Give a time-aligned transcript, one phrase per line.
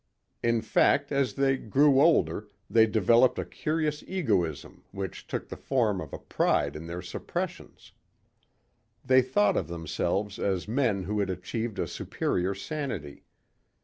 [0.41, 6.01] In fact as they grew older they developed a curious egoism which took the form
[6.01, 7.91] of a pride in their suppressions.
[9.05, 13.25] They thought of themselves as men who had achieved a superior sanity.